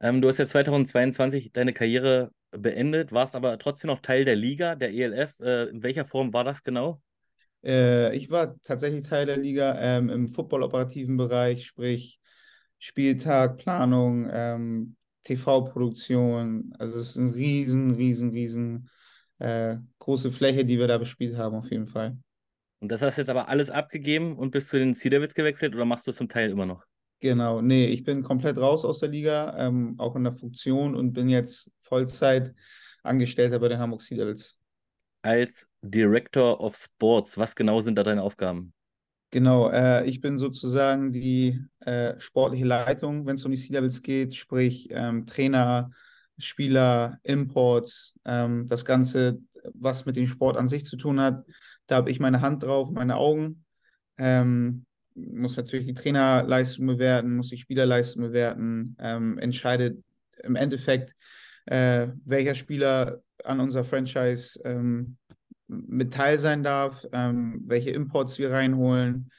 Ähm, 0.00 0.20
du 0.20 0.28
hast 0.28 0.38
ja 0.38 0.46
2022 0.46 1.52
deine 1.52 1.72
Karriere 1.72 2.32
beendet, 2.58 3.12
warst 3.12 3.34
aber 3.36 3.58
trotzdem 3.58 3.88
noch 3.88 4.00
Teil 4.00 4.24
der 4.24 4.36
Liga, 4.36 4.74
der 4.74 4.92
ELF. 4.92 5.40
Äh, 5.40 5.68
in 5.70 5.82
welcher 5.82 6.04
Form 6.04 6.32
war 6.32 6.44
das 6.44 6.62
genau? 6.62 7.00
Äh, 7.64 8.14
ich 8.16 8.30
war 8.30 8.60
tatsächlich 8.62 9.06
Teil 9.06 9.26
der 9.26 9.36
Liga 9.36 9.76
ähm, 9.80 10.10
im 10.10 10.28
footballoperativen 10.28 11.16
Bereich, 11.16 11.66
sprich 11.66 12.20
Spieltag, 12.78 13.58
Planung, 13.58 14.28
ähm, 14.30 14.96
TV-Produktion. 15.24 16.74
Also 16.78 16.98
es 16.98 17.10
ist 17.10 17.18
eine 17.18 17.34
riesen, 17.34 17.92
riesen, 17.92 18.30
riesen 18.30 18.90
äh, 19.38 19.76
große 19.98 20.30
Fläche, 20.30 20.64
die 20.64 20.78
wir 20.78 20.86
da 20.86 20.98
bespielt 20.98 21.36
haben, 21.36 21.56
auf 21.56 21.70
jeden 21.70 21.86
Fall. 21.86 22.16
Und 22.80 22.92
das 22.92 23.00
hast 23.00 23.16
du 23.16 23.22
jetzt 23.22 23.30
aber 23.30 23.48
alles 23.48 23.70
abgegeben 23.70 24.36
und 24.36 24.50
bist 24.50 24.68
zu 24.68 24.78
den 24.78 24.92
Sea 24.92 25.10
Devils 25.10 25.34
gewechselt 25.34 25.74
oder 25.74 25.86
machst 25.86 26.06
du 26.06 26.10
es 26.10 26.18
zum 26.18 26.28
Teil 26.28 26.50
immer 26.50 26.66
noch? 26.66 26.84
Genau, 27.20 27.62
nee, 27.62 27.86
ich 27.86 28.04
bin 28.04 28.22
komplett 28.22 28.58
raus 28.58 28.84
aus 28.84 29.00
der 29.00 29.08
Liga, 29.08 29.56
ähm, 29.56 29.94
auch 29.96 30.14
in 30.16 30.24
der 30.24 30.34
Funktion 30.34 30.94
und 30.94 31.14
bin 31.14 31.30
jetzt 31.30 31.70
Vollzeit 31.94 32.52
Angestellter 33.04 33.60
bei 33.60 33.68
den 33.68 33.78
Hamburg 33.78 34.02
Sea 34.02 34.18
Devils 34.18 34.58
als 35.22 35.66
Director 35.80 36.60
of 36.60 36.76
Sports. 36.76 37.38
Was 37.38 37.54
genau 37.54 37.80
sind 37.80 37.96
da 37.96 38.02
deine 38.02 38.22
Aufgaben? 38.22 38.74
Genau, 39.30 39.70
äh, 39.70 40.04
ich 40.06 40.20
bin 40.20 40.38
sozusagen 40.38 41.12
die 41.12 41.60
äh, 41.80 42.18
sportliche 42.20 42.66
Leitung, 42.66 43.26
wenn 43.26 43.36
es 43.36 43.44
um 43.44 43.52
die 43.52 43.58
C-Levels 43.58 44.02
geht, 44.02 44.34
sprich 44.34 44.88
ähm, 44.90 45.24
Trainer, 45.26 45.90
Spieler, 46.36 47.18
Imports, 47.22 48.18
ähm, 48.24 48.66
das 48.68 48.84
Ganze, 48.84 49.38
was 49.72 50.04
mit 50.04 50.16
dem 50.16 50.26
Sport 50.26 50.56
an 50.56 50.68
sich 50.68 50.84
zu 50.84 50.96
tun 50.96 51.20
hat. 51.20 51.44
Da 51.86 51.96
habe 51.96 52.10
ich 52.10 52.20
meine 52.20 52.42
Hand 52.42 52.64
drauf, 52.64 52.90
meine 52.90 53.16
Augen. 53.16 53.64
Ähm, 54.18 54.84
muss 55.14 55.56
natürlich 55.56 55.86
die 55.86 55.94
Trainerleistung 55.94 56.86
bewerten, 56.86 57.36
muss 57.36 57.48
die 57.48 57.58
Spielerleistung 57.58 58.24
bewerten, 58.24 58.96
ähm, 59.00 59.38
entscheidet 59.38 60.02
im 60.42 60.56
Endeffekt, 60.56 61.14
äh, 61.66 62.08
welcher 62.24 62.54
Spieler 62.54 63.22
an 63.42 63.60
unserer 63.60 63.84
Franchise 63.84 64.60
ähm, 64.64 65.16
mit 65.66 66.12
teil 66.12 66.38
sein 66.38 66.62
darf, 66.62 67.06
ähm, 67.12 67.62
welche 67.66 67.90
Imports 67.90 68.38
wir 68.38 68.50
reinholen, 68.50 69.30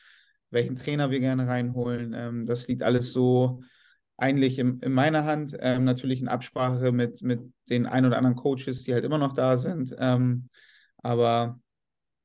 welchen 0.49 0.75
Trainer 0.75 1.11
wir 1.11 1.19
gerne 1.19 1.47
reinholen. 1.47 2.13
Ähm, 2.13 2.45
das 2.45 2.67
liegt 2.67 2.83
alles 2.83 3.13
so 3.13 3.61
eigentlich 4.17 4.59
in, 4.59 4.79
in 4.79 4.93
meiner 4.93 5.25
Hand. 5.25 5.55
Ähm, 5.59 5.83
natürlich 5.83 6.21
in 6.21 6.27
Absprache 6.27 6.91
mit, 6.91 7.21
mit 7.21 7.41
den 7.69 7.85
ein 7.85 8.05
oder 8.05 8.17
anderen 8.17 8.35
Coaches, 8.35 8.83
die 8.83 8.93
halt 8.93 9.05
immer 9.05 9.17
noch 9.17 9.33
da 9.33 9.57
sind. 9.57 9.95
Ähm, 9.99 10.49
aber 10.97 11.59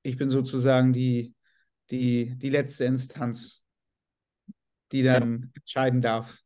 ich 0.03 0.17
bin 0.17 0.31
sozusagen 0.31 0.93
die, 0.93 1.35
die, 1.91 2.37
die 2.37 2.51
letzte 2.51 2.85
Instanz, 2.85 3.65
die 4.93 5.03
dann 5.03 5.43
ja. 5.43 5.49
entscheiden 5.55 6.01
darf. 6.01 6.39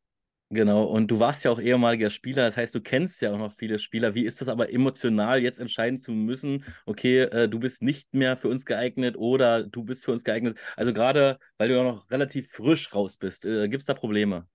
Genau, 0.54 0.84
und 0.84 1.10
du 1.10 1.18
warst 1.18 1.44
ja 1.44 1.50
auch 1.50 1.60
ehemaliger 1.60 2.10
Spieler, 2.10 2.46
das 2.46 2.56
heißt, 2.56 2.72
du 2.76 2.80
kennst 2.80 3.20
ja 3.20 3.32
auch 3.32 3.38
noch 3.38 3.50
viele 3.50 3.80
Spieler. 3.80 4.14
Wie 4.14 4.24
ist 4.24 4.40
das 4.40 4.46
aber 4.46 4.72
emotional, 4.72 5.42
jetzt 5.42 5.58
entscheiden 5.58 5.98
zu 5.98 6.12
müssen, 6.12 6.64
okay, 6.86 7.22
äh, 7.22 7.48
du 7.48 7.58
bist 7.58 7.82
nicht 7.82 8.14
mehr 8.14 8.36
für 8.36 8.46
uns 8.46 8.64
geeignet 8.64 9.16
oder 9.16 9.64
du 9.64 9.82
bist 9.82 10.04
für 10.04 10.12
uns 10.12 10.22
geeignet? 10.22 10.56
Also 10.76 10.92
gerade, 10.92 11.40
weil 11.58 11.70
du 11.70 11.74
ja 11.74 11.82
noch 11.82 12.08
relativ 12.08 12.52
frisch 12.52 12.94
raus 12.94 13.16
bist, 13.16 13.44
äh, 13.44 13.68
gibt 13.68 13.80
es 13.80 13.86
da 13.86 13.94
Probleme? 13.94 14.46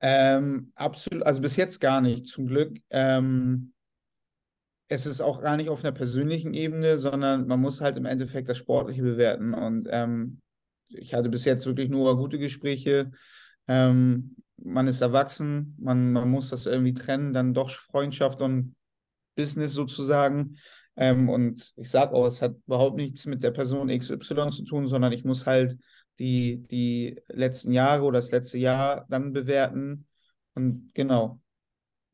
Ähm, 0.00 0.72
absolut, 0.74 1.22
also 1.24 1.42
bis 1.42 1.56
jetzt 1.56 1.78
gar 1.78 2.00
nicht, 2.00 2.26
zum 2.26 2.46
Glück. 2.46 2.78
Ähm, 2.88 3.74
es 4.88 5.04
ist 5.04 5.20
auch 5.20 5.42
gar 5.42 5.58
nicht 5.58 5.68
auf 5.68 5.84
einer 5.84 5.92
persönlichen 5.92 6.54
Ebene, 6.54 6.98
sondern 6.98 7.46
man 7.46 7.60
muss 7.60 7.82
halt 7.82 7.98
im 7.98 8.06
Endeffekt 8.06 8.48
das 8.48 8.56
Sportliche 8.56 9.02
bewerten. 9.02 9.52
Und 9.52 9.88
ähm, 9.90 10.40
ich 10.88 11.12
hatte 11.12 11.28
bis 11.28 11.44
jetzt 11.44 11.66
wirklich 11.66 11.90
nur 11.90 12.16
gute 12.16 12.38
Gespräche. 12.38 13.10
Ähm, 13.66 14.36
man 14.62 14.86
ist 14.88 15.00
erwachsen, 15.00 15.76
man, 15.78 16.12
man 16.12 16.30
muss 16.30 16.50
das 16.50 16.66
irgendwie 16.66 16.94
trennen, 16.94 17.32
dann 17.32 17.54
doch 17.54 17.70
Freundschaft 17.70 18.40
und 18.40 18.74
Business 19.34 19.72
sozusagen. 19.72 20.58
Ähm, 20.96 21.28
und 21.28 21.72
ich 21.76 21.90
sage 21.90 22.12
auch, 22.12 22.26
es 22.26 22.42
hat 22.42 22.56
überhaupt 22.66 22.96
nichts 22.96 23.26
mit 23.26 23.42
der 23.42 23.52
Person 23.52 23.88
XY 23.88 24.50
zu 24.50 24.64
tun, 24.64 24.88
sondern 24.88 25.12
ich 25.12 25.24
muss 25.24 25.46
halt 25.46 25.78
die, 26.18 26.66
die 26.66 27.20
letzten 27.28 27.72
Jahre 27.72 28.02
oder 28.02 28.18
das 28.18 28.32
letzte 28.32 28.58
Jahr 28.58 29.06
dann 29.08 29.32
bewerten 29.32 30.06
und 30.54 30.90
genau. 30.94 31.40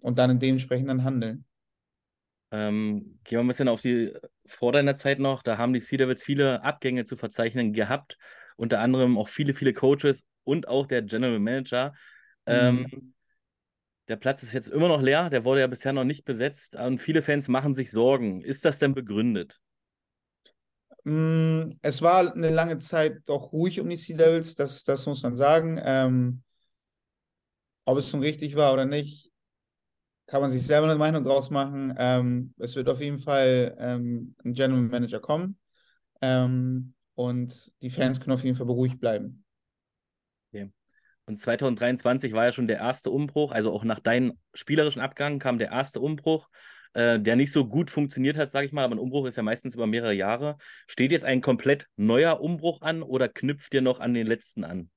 Und 0.00 0.18
dann 0.18 0.38
dementsprechend 0.38 0.90
dann 0.90 1.02
handeln. 1.02 1.46
Ähm, 2.50 3.18
gehen 3.24 3.38
wir 3.38 3.40
ein 3.40 3.48
bisschen 3.48 3.68
auf 3.68 3.80
die 3.80 4.12
vor 4.44 4.72
deiner 4.72 4.94
Zeit 4.94 5.18
noch. 5.18 5.42
Da 5.42 5.56
haben 5.56 5.72
die 5.72 5.80
Sea 5.80 5.96
Devils 5.96 6.22
viele 6.22 6.62
Abgänge 6.62 7.06
zu 7.06 7.16
verzeichnen 7.16 7.72
gehabt. 7.72 8.18
Unter 8.56 8.80
anderem 8.80 9.16
auch 9.16 9.28
viele, 9.28 9.54
viele 9.54 9.72
Coaches 9.72 10.24
und 10.44 10.68
auch 10.68 10.86
der 10.86 11.00
General 11.02 11.38
Manager. 11.38 11.94
Ähm, 12.46 12.86
mhm. 12.90 13.14
der 14.08 14.16
Platz 14.16 14.42
ist 14.42 14.52
jetzt 14.52 14.68
immer 14.68 14.88
noch 14.88 15.02
leer. 15.02 15.30
Der 15.30 15.44
wurde 15.44 15.60
ja 15.60 15.66
bisher 15.66 15.92
noch 15.92 16.04
nicht 16.04 16.24
besetzt. 16.24 16.76
Und 16.76 17.00
viele 17.00 17.22
Fans 17.22 17.48
machen 17.48 17.74
sich 17.74 17.90
Sorgen. 17.90 18.42
Ist 18.42 18.64
das 18.64 18.78
denn 18.78 18.94
begründet? 18.94 19.60
Mm, 21.04 21.72
es 21.82 22.00
war 22.00 22.32
eine 22.32 22.50
lange 22.50 22.78
Zeit 22.78 23.20
doch 23.26 23.52
ruhig 23.52 23.78
um 23.80 23.88
die 23.88 23.96
Sea 23.96 24.16
Devils, 24.16 24.54
das, 24.54 24.84
das 24.84 25.06
muss 25.06 25.22
man 25.22 25.36
sagen. 25.36 25.78
Ähm, 25.82 26.42
ob 27.84 27.98
es 27.98 28.08
schon 28.08 28.20
richtig 28.20 28.56
war 28.56 28.72
oder 28.72 28.86
nicht, 28.86 29.30
kann 30.26 30.40
man 30.40 30.50
sich 30.50 30.66
selber 30.66 30.86
eine 30.86 30.96
Meinung 30.96 31.22
draus 31.22 31.50
machen. 31.50 31.94
Ähm, 31.98 32.54
es 32.58 32.74
wird 32.76 32.88
auf 32.88 33.00
jeden 33.00 33.18
Fall 33.18 33.76
ähm, 33.78 34.34
ein 34.44 34.54
General 34.54 34.80
Manager 34.80 35.20
kommen 35.20 35.58
ähm, 36.22 36.94
und 37.14 37.72
die 37.82 37.90
Fans 37.90 38.20
können 38.20 38.32
auf 38.32 38.44
jeden 38.44 38.56
Fall 38.56 38.66
beruhigt 38.66 38.98
bleiben. 38.98 39.44
Und 41.26 41.38
2023 41.38 42.32
war 42.34 42.44
ja 42.44 42.52
schon 42.52 42.68
der 42.68 42.78
erste 42.78 43.10
Umbruch, 43.10 43.52
also 43.52 43.72
auch 43.72 43.84
nach 43.84 44.00
deinem 44.00 44.38
spielerischen 44.52 45.00
Abgang 45.00 45.38
kam 45.38 45.58
der 45.58 45.70
erste 45.70 46.00
Umbruch, 46.00 46.48
äh, 46.92 47.18
der 47.18 47.36
nicht 47.36 47.50
so 47.50 47.66
gut 47.66 47.90
funktioniert 47.90 48.36
hat, 48.36 48.52
sage 48.52 48.66
ich 48.66 48.72
mal, 48.72 48.84
aber 48.84 48.96
ein 48.96 48.98
Umbruch 48.98 49.26
ist 49.26 49.36
ja 49.36 49.42
meistens 49.42 49.74
über 49.74 49.86
mehrere 49.86 50.12
Jahre. 50.12 50.58
Steht 50.86 51.12
jetzt 51.12 51.24
ein 51.24 51.40
komplett 51.40 51.86
neuer 51.96 52.40
Umbruch 52.40 52.82
an 52.82 53.02
oder 53.02 53.28
knüpft 53.28 53.72
ihr 53.72 53.80
noch 53.80 54.00
an 54.00 54.12
den 54.12 54.26
letzten 54.26 54.64
an? 54.64 54.90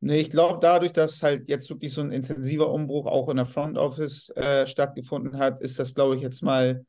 Nee, 0.00 0.22
ich 0.22 0.30
glaube, 0.30 0.58
dadurch, 0.60 0.92
dass 0.92 1.22
halt 1.22 1.48
jetzt 1.48 1.70
wirklich 1.70 1.92
so 1.92 2.00
ein 2.00 2.10
intensiver 2.10 2.72
Umbruch 2.72 3.06
auch 3.06 3.28
in 3.28 3.36
der 3.36 3.46
Front 3.46 3.78
Office 3.78 4.30
äh, 4.30 4.66
stattgefunden 4.66 5.38
hat, 5.38 5.62
ist 5.62 5.78
das, 5.78 5.94
glaube 5.94 6.16
ich, 6.16 6.22
jetzt 6.22 6.42
mal 6.42 6.84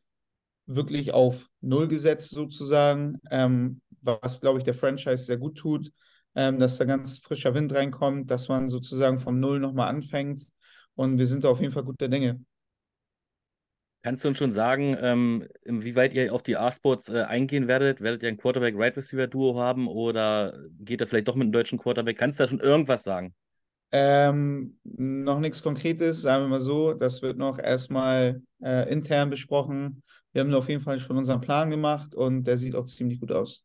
wirklich 0.66 1.14
auf 1.14 1.48
Null 1.62 1.88
gesetzt 1.88 2.32
sozusagen, 2.32 3.20
ähm, 3.30 3.82
was, 4.02 4.42
glaube 4.42 4.58
ich, 4.58 4.64
der 4.64 4.74
Franchise 4.74 5.26
sehr 5.26 5.38
gut 5.38 5.60
tut, 5.60 5.92
ähm, 6.36 6.60
dass 6.60 6.78
da 6.78 6.86
ganz 6.86 7.20
frischer 7.20 7.54
Wind 7.54 7.74
reinkommt, 7.74 8.30
dass 8.32 8.48
man 8.48 8.70
sozusagen 8.70 9.20
vom 9.20 9.40
Null 9.40 9.60
nochmal 9.60 9.90
anfängt 9.90 10.46
und 10.96 11.18
wir 11.18 11.28
sind 11.28 11.44
da 11.44 11.50
auf 11.50 11.62
jeden 11.62 11.74
Fall 11.74 11.84
guter 11.84 12.08
Dinge. 12.08 12.40
Kannst 14.04 14.26
du 14.26 14.28
uns 14.28 14.38
schon 14.38 14.52
sagen, 14.52 14.98
ähm, 15.00 15.48
inwieweit 15.64 16.14
ihr 16.14 16.34
auf 16.34 16.44
die 16.44 16.58
A-Sports 16.58 17.08
äh, 17.08 17.22
eingehen 17.22 17.70
werdet? 17.70 18.02
Werdet 18.02 18.22
ihr 18.22 18.28
ein 18.28 18.38
Quarterback-Right-Receiver-Duo 18.38 19.58
haben 19.58 19.88
oder 19.88 20.60
geht 20.80 21.00
ihr 21.00 21.08
vielleicht 21.08 21.30
doch 21.30 21.36
mit 21.36 21.46
einem 21.46 21.54
deutschen 21.54 21.80
Quarterback? 21.80 22.18
Kannst 22.18 22.38
du 22.38 22.44
da 22.44 22.50
schon 22.50 22.60
irgendwas 22.60 23.04
sagen? 23.04 23.34
Ähm, 23.94 24.78
noch 24.84 25.40
nichts 25.40 25.64
Konkretes, 25.64 26.22
sagen 26.22 26.44
wir 26.44 26.50
mal 26.50 26.62
so. 26.62 26.94
Das 26.94 27.22
wird 27.22 27.38
noch 27.38 27.60
erstmal 27.60 28.42
äh, 28.62 28.92
intern 28.92 29.30
besprochen. 29.30 30.04
Wir 30.34 30.42
haben 30.42 30.54
auf 30.54 30.68
jeden 30.68 30.82
Fall 30.82 31.00
schon 31.00 31.18
unseren 31.18 31.40
Plan 31.40 31.70
gemacht 31.70 32.14
und 32.14 32.44
der 32.44 32.58
sieht 32.58 32.76
auch 32.76 32.88
ziemlich 32.88 33.22
gut 33.22 33.32
aus. 33.32 33.64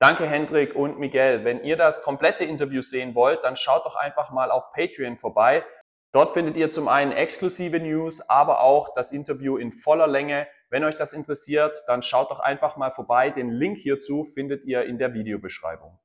Danke, 0.00 0.26
Hendrik 0.26 0.74
und 0.74 0.98
Miguel. 0.98 1.44
Wenn 1.44 1.62
ihr 1.62 1.76
das 1.76 2.02
komplette 2.02 2.44
Interview 2.44 2.82
sehen 2.82 3.14
wollt, 3.14 3.44
dann 3.44 3.56
schaut 3.56 3.86
doch 3.86 3.96
einfach 3.96 4.30
mal 4.30 4.50
auf 4.50 4.72
Patreon 4.72 5.18
vorbei. 5.18 5.64
Dort 6.12 6.32
findet 6.32 6.56
ihr 6.56 6.70
zum 6.70 6.88
einen 6.88 7.10
exklusive 7.10 7.80
News, 7.80 8.28
aber 8.28 8.60
auch 8.60 8.94
das 8.94 9.12
Interview 9.12 9.56
in 9.56 9.72
voller 9.72 10.06
Länge. 10.06 10.46
Wenn 10.70 10.84
euch 10.84 10.94
das 10.94 11.12
interessiert, 11.12 11.82
dann 11.86 12.02
schaut 12.02 12.30
doch 12.30 12.40
einfach 12.40 12.76
mal 12.76 12.90
vorbei. 12.90 13.30
Den 13.30 13.50
Link 13.50 13.78
hierzu 13.78 14.24
findet 14.24 14.64
ihr 14.64 14.84
in 14.84 14.98
der 14.98 15.14
Videobeschreibung. 15.14 15.98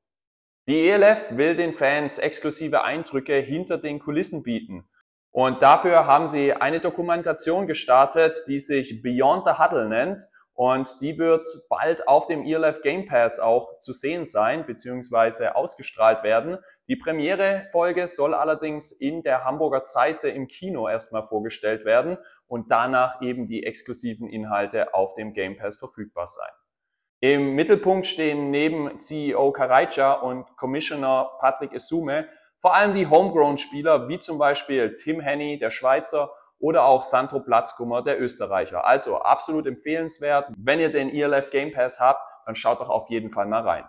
Die 0.67 0.88
ELF 0.88 1.38
will 1.38 1.56
den 1.56 1.73
Fans 1.73 2.19
exklusive 2.19 2.84
Eindrücke 2.84 3.36
hinter 3.36 3.78
den 3.78 3.99
Kulissen 3.99 4.43
bieten. 4.43 4.88
Und 5.32 5.62
dafür 5.62 6.06
haben 6.06 6.28
sie 6.28 6.54
eine 6.54 6.80
Dokumentation 6.80 7.67
gestartet, 7.67 8.43
die 8.47 8.60
sich 8.60 9.02
Beyond 9.02 9.45
the 9.45 9.62
Huddle 9.62 9.89
nennt 9.89 10.21
und 10.60 11.00
die 11.00 11.17
wird 11.17 11.48
bald 11.69 12.06
auf 12.10 12.28
dem 12.28 12.43
ELF 12.43 12.82
Game 12.82 13.06
Pass 13.06 13.39
auch 13.39 13.78
zu 13.78 13.93
sehen 13.93 14.26
sein, 14.26 14.65
beziehungsweise 14.65 15.56
ausgestrahlt 15.56 16.22
werden. 16.22 16.58
Die 16.89 16.98
Premiere-Folge 16.98 18.10
soll 18.10 18.34
allerdings 18.34 18.91
in 18.91 19.24
der 19.24 19.45
Hamburger 19.45 19.86
Zeisse 19.86 20.30
im 20.30 20.50
Kino 20.50 20.89
erstmal 20.89 21.24
vorgestellt 21.24 21.86
werden 21.86 22.17
und 22.45 22.72
danach 22.72 23.22
eben 23.22 23.45
die 23.45 23.63
exklusiven 23.63 24.28
Inhalte 24.28 24.93
auf 24.93 25.15
dem 25.15 25.32
Game 25.32 25.56
Pass 25.56 25.78
verfügbar 25.78 26.28
sein. 26.28 26.52
Im 27.22 27.56
Mittelpunkt 27.56 28.06
stehen 28.06 28.52
neben 28.52 28.98
CEO 28.98 29.54
Karajca 29.54 30.12
und 30.12 30.58
Commissioner 30.58 31.38
Patrick 31.39 31.72
Esume 31.72 32.28
vor 32.58 32.76
allem 32.76 32.93
die 32.93 33.08
Homegrown-Spieler, 33.08 34.10
wie 34.10 34.19
zum 34.19 34.38
Beispiel 34.38 34.93
Tim 34.95 35.22
Henny, 35.22 35.58
der 35.58 35.72
Schweizer, 35.72 36.34
oder 36.60 36.84
auch 36.84 37.04
Sandro 37.04 37.39
Platzkummer, 37.39 38.04
der 38.04 38.22
Österreicher. 38.22 38.86
Also 38.86 39.19
absolut 39.19 39.65
empfehlenswert. 39.65 40.52
Wenn 40.58 40.80
ihr 40.80 40.91
den 40.91 41.10
ELF 41.10 41.50
Game 41.50 41.72
Pass 41.72 42.00
habt, 42.00 42.24
dann 42.45 42.56
schaut 42.56 42.80
doch 42.80 42.89
auf 42.89 43.10
jeden 43.10 43.30
Fall 43.30 43.45
mal 43.45 43.62
rein. 43.62 43.86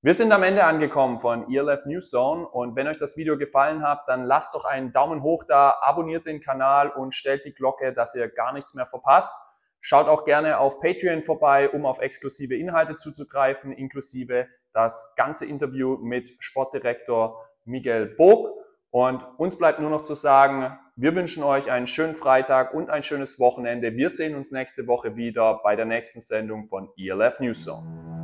Wir 0.00 0.14
sind 0.14 0.30
am 0.30 0.44
Ende 0.44 0.62
angekommen 0.62 1.18
von 1.18 1.52
ELF 1.52 1.84
News 1.86 2.10
Zone 2.10 2.46
und 2.46 2.76
wenn 2.76 2.86
euch 2.86 2.98
das 2.98 3.16
Video 3.16 3.36
gefallen 3.36 3.82
hat, 3.82 4.04
dann 4.06 4.24
lasst 4.24 4.54
doch 4.54 4.64
einen 4.64 4.92
Daumen 4.92 5.24
hoch 5.24 5.42
da, 5.48 5.76
abonniert 5.80 6.24
den 6.24 6.40
Kanal 6.40 6.90
und 6.90 7.16
stellt 7.16 7.44
die 7.44 7.52
Glocke, 7.52 7.92
dass 7.92 8.14
ihr 8.14 8.28
gar 8.28 8.52
nichts 8.52 8.74
mehr 8.74 8.86
verpasst. 8.86 9.34
Schaut 9.80 10.06
auch 10.06 10.24
gerne 10.24 10.58
auf 10.58 10.78
Patreon 10.78 11.24
vorbei, 11.24 11.68
um 11.70 11.84
auf 11.84 11.98
exklusive 11.98 12.54
Inhalte 12.54 12.94
zuzugreifen, 12.94 13.72
inklusive 13.72 14.46
das 14.72 15.14
ganze 15.16 15.46
Interview 15.46 15.96
mit 15.96 16.30
Sportdirektor 16.38 17.44
Miguel 17.64 18.06
Bog. 18.06 18.56
Und 18.90 19.26
uns 19.36 19.58
bleibt 19.58 19.80
nur 19.80 19.90
noch 19.90 20.02
zu 20.02 20.14
sagen, 20.14 20.78
wir 21.00 21.14
wünschen 21.14 21.44
euch 21.44 21.70
einen 21.70 21.86
schönen 21.86 22.16
Freitag 22.16 22.74
und 22.74 22.90
ein 22.90 23.04
schönes 23.04 23.38
Wochenende. 23.38 23.94
Wir 23.94 24.10
sehen 24.10 24.34
uns 24.34 24.50
nächste 24.50 24.88
Woche 24.88 25.14
wieder 25.14 25.60
bei 25.62 25.76
der 25.76 25.84
nächsten 25.84 26.20
Sendung 26.20 26.66
von 26.66 26.88
ELF 26.98 27.38
News 27.38 27.62
Zone. 27.62 28.17